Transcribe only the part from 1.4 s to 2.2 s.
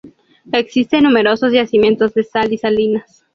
yacimientos